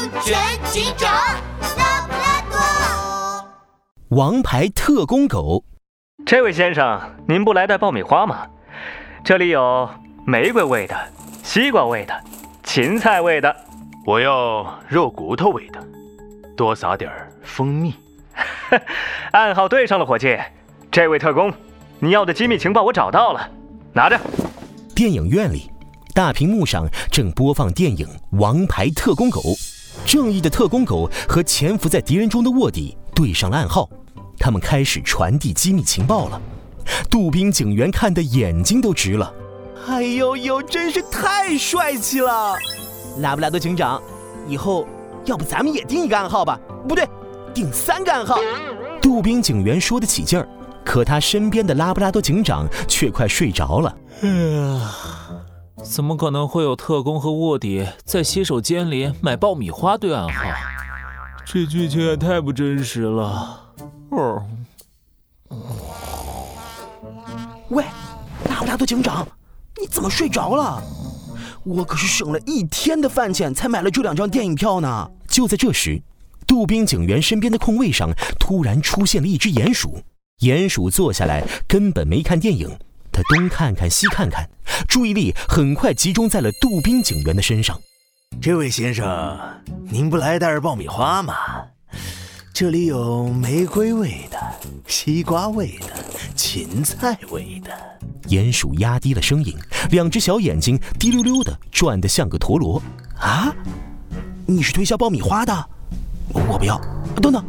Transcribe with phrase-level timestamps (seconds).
[0.00, 1.12] 安全警长
[1.76, 5.62] 拉布拉多，王牌特工狗。
[6.24, 8.46] 这位先生，您不来袋爆米花吗？
[9.22, 9.86] 这里有
[10.26, 10.96] 玫瑰味的、
[11.42, 12.18] 西瓜味的、
[12.64, 13.54] 芹菜味的。
[14.06, 15.78] 我要肉骨头味的，
[16.56, 17.12] 多撒点
[17.42, 17.94] 蜂蜜。
[19.32, 20.38] 暗号对上了，伙计。
[20.90, 21.52] 这位特工，
[21.98, 23.50] 你要的机密情报我找到了，
[23.92, 24.18] 拿着。
[24.96, 25.70] 电影院里，
[26.14, 28.06] 大屏幕上正播放电影
[28.38, 29.40] 《王牌特工狗》，
[30.10, 33.88] 正义的特工狗和潜伏在敌人中的卧底对上了暗号，
[34.36, 36.42] 他们开始传递机密情报了。
[37.08, 39.32] 杜宾警员看得眼睛都直了，
[39.86, 42.56] 哎呦呦，真是太帅气了！
[43.18, 44.02] 拉布拉多警长，
[44.48, 44.84] 以后
[45.26, 46.58] 要不咱们也定一个暗号吧？
[46.88, 47.08] 不对，
[47.54, 48.36] 定三个暗号。
[49.00, 50.48] 杜宾警员说得起劲儿，
[50.84, 53.96] 可他身边的拉布拉多警长却快睡着了。
[54.22, 54.90] 哎呀，
[55.90, 60.44] 怎么可能会有特工和卧底在洗手间里买爆米花对暗号？
[61.44, 63.72] 这剧情也太不真实了。
[64.10, 64.46] 哦，
[67.70, 67.84] 喂，
[68.48, 69.26] 拉布拉多警长，
[69.80, 70.80] 你怎么睡着了？
[71.64, 75.10] 我可是省了一天的饭钱才买了这两张电影票呢。
[75.26, 76.00] 就在这时，
[76.46, 80.00] 杜宾警员身边的空位上突然出现了一只鼹鼠。
[80.38, 82.78] 鼹鼠坐下来，根本没看电影，
[83.10, 84.48] 他东看看西看看，
[84.88, 87.78] 注意力很快集中在了杜宾警员的身上。
[88.40, 89.38] 这位先生，
[89.90, 91.34] 您不来袋爆米花吗？
[92.52, 94.38] 这里有玫瑰味的、
[94.86, 95.86] 西瓜味的、
[96.34, 97.70] 芹菜味的。
[98.28, 99.56] 鼹鼠压低了声音，
[99.90, 102.80] 两只小眼睛滴溜溜的转得像个陀螺。
[103.18, 103.54] 啊，
[104.46, 105.68] 你是推销爆米花的？
[106.32, 106.80] 我不要。
[107.20, 107.44] 等等，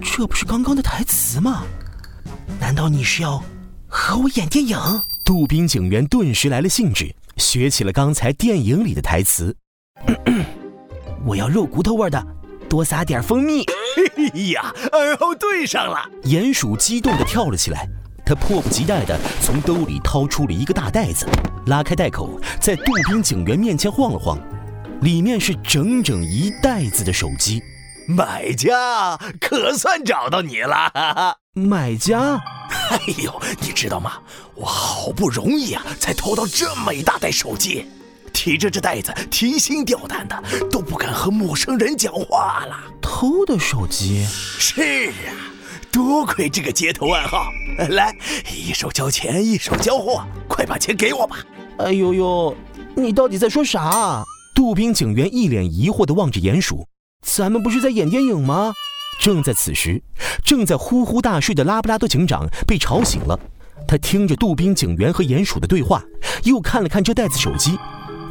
[0.00, 1.64] 这不是刚刚的台词吗？
[2.60, 3.42] 难道你是要
[3.88, 4.78] 和我演电影？
[5.24, 9.54] 杜宾警员顿时来了兴致，学起了刚才电影里的台词。
[11.24, 12.26] 我要肉骨头味的，
[12.68, 13.64] 多撒点蜂蜜。
[14.16, 15.98] 哎呀，耳后对上了！
[16.24, 17.88] 鼹鼠激动地跳了起来。
[18.24, 21.26] 他迫不及待地从兜里掏出了一个大袋子，
[21.66, 24.38] 拉开袋口，在杜宾警员面前晃了晃，
[25.02, 27.60] 里面是整整一袋子的手机。
[28.06, 32.40] 买家可算找到你了，买家。
[32.90, 34.12] 哎呦，你知道吗？
[34.54, 37.86] 我好不容易啊，才偷到这么一大袋手机，
[38.32, 42.76] 提着这袋子提心吊胆的，都不敢和陌生人讲话了。
[43.00, 44.26] 偷的手机？
[44.28, 45.32] 是啊，
[45.90, 47.46] 多亏这个接头暗号。
[47.90, 48.14] 来，
[48.54, 51.38] 一手交钱，一手交货，快把钱给我吧！
[51.78, 52.56] 哎呦呦，
[52.94, 54.22] 你到底在说啥？
[54.54, 56.86] 杜宾警员一脸疑惑地望着鼹鼠。
[57.26, 58.74] 咱们不是在演电影吗？
[59.20, 60.02] 正在此时，
[60.44, 63.38] 正在呼呼大睡的拉布拉多警长被吵醒了。
[63.86, 66.02] 他听着杜宾警员和鼹鼠的对话，
[66.44, 67.78] 又看了看这袋子手机，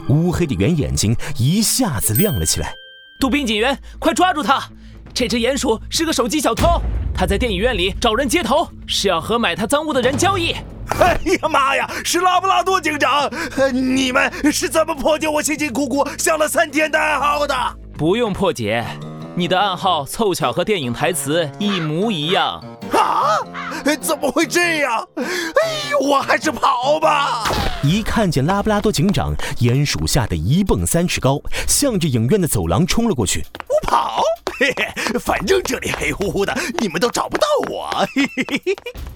[0.08, 2.74] 乌黑的圆眼睛一下子亮了起来。
[3.20, 4.64] 杜宾警员，快抓住他！
[5.14, 6.82] 这只鼹鼠是个手机小偷，
[7.14, 10.56] 他在电影院里找人接头，是要和买他赃物的人交易。
[11.00, 13.30] 哎呀妈呀，是拉布拉多警长！
[13.74, 17.56] 你们是怎么破解我辛辛苦苦想了三天的暗号的？
[17.98, 18.86] 不用破解，
[19.36, 22.64] 你的暗号凑巧和电影台词一模一样。
[22.94, 23.40] 啊？
[24.02, 25.08] 怎么会这样？
[25.16, 27.44] 哎呦，我还是跑吧！
[27.84, 33.46] 一看见拉布拉多警长，鼹鼠吓得一蹦三尺高，向着影院的走廊冲了过去。
[33.68, 34.22] 我跑。
[34.60, 37.90] 嘿嘿，反正这里黑乎乎的，你们都找不到我。
[38.14, 38.76] 嘿嘿嘿嘿。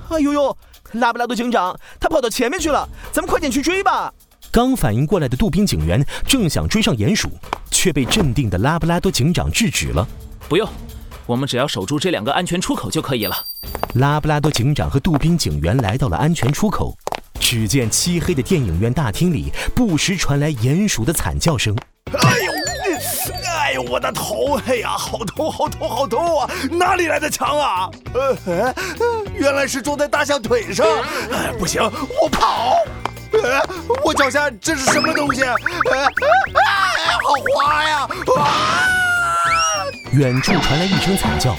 [0.10, 0.58] 哎呦呦，
[0.94, 4.14] 拉布拉多警长，他跑到前面去了，咱们快点去追吧。
[4.52, 7.30] 刚反应过来的杜宾警员正想追上鼹鼠，
[7.72, 10.08] 却被镇定的拉布拉多警长制止了。
[10.48, 10.70] 不用，
[11.26, 13.36] 我们只要守住这两个安全出口就可以了。
[13.96, 16.98] 拉布拉多警长和杜宾警员来到了安全出口，
[17.40, 21.76] 只见漆黑的电影院大厅里不时传来鼹鼠的惨叫声。
[22.12, 22.52] 哎呦！
[23.46, 24.60] 哎呦，我的头！
[24.66, 26.50] 哎呀，好痛，好痛，好痛啊！
[26.72, 27.90] 哪里来的墙啊？
[28.14, 28.74] 呃，
[29.34, 30.86] 原来是装在大象腿上。
[31.32, 31.82] 哎，不行，
[32.22, 32.76] 我跑！
[33.32, 33.62] 呃，
[34.04, 35.44] 我脚下这是什么东西？
[35.44, 35.56] 呃，
[37.22, 38.08] 好滑呀！
[38.38, 38.90] 啊！
[40.12, 41.56] 远处传来一声惨叫，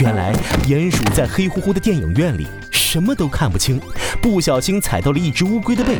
[0.00, 0.32] 原来
[0.66, 3.80] 鼹鼠在黑乎乎的电影院里什么都看不清，
[4.20, 5.96] 不小心踩到了一只乌龟的背，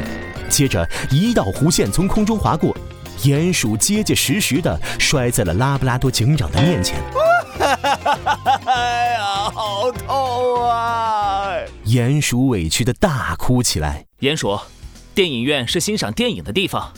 [0.48, 2.76] 接着一道弧线从空中划过。
[3.22, 7.00] 鼹鼠结结实实的摔在了拉布拉多警长的面前。
[8.64, 9.24] 哎呀，
[9.54, 11.52] 好痛啊！
[11.86, 14.06] 鼹鼠委屈的大哭起来。
[14.20, 14.58] 鼹鼠，
[15.14, 16.92] 电影院是欣赏电影的地方，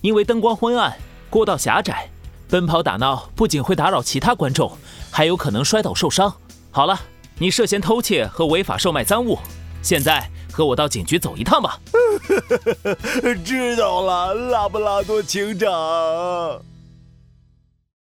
[0.00, 0.96] 因为灯光昏暗、
[1.28, 2.08] 过道狭窄，
[2.48, 4.78] 奔跑打闹不仅会打扰其他观众，
[5.10, 6.32] 还有可能摔倒受伤。
[6.70, 7.00] 好了，
[7.38, 9.38] 你涉嫌偷窃和违法售卖赃物，
[9.82, 10.30] 现在。
[10.52, 11.78] 和我到警局走一趟吧。
[13.44, 15.68] 知道了，拉布拉多警长。